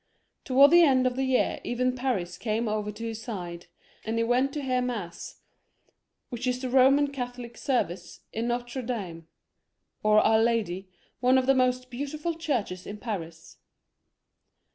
To 0.45 0.55
wards 0.55 0.71
the 0.71 0.81
end 0.81 1.05
of 1.05 1.15
the 1.15 1.25
year 1.25 1.59
even 1.63 1.95
Paris 1.95 2.39
came 2.39 2.67
over 2.67 2.91
to 2.91 3.03
his 3.05 3.21
side; 3.21 3.67
and 4.03 4.17
he 4.17 4.23
went 4.23 4.51
to 4.53 4.63
hear 4.63 4.81
mass, 4.81 5.41
which 6.29 6.47
is 6.47 6.59
the 6.59 6.69
Boman 6.69 7.13
Catholic 7.13 7.55
service, 7.55 8.21
in 8.33 8.47
Notre 8.47 8.81
Dame, 8.81 9.27
or 10.01 10.19
Our 10.19 10.41
Lady, 10.41 10.89
one 11.19 11.37
of 11.37 11.45
the 11.45 11.53
most 11.53 11.91
beautiful 11.91 12.33
churches 12.33 12.87
in 12.87 12.97
Paris. 12.97 13.57